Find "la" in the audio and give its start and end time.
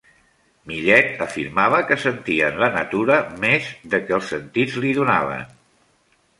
2.65-2.71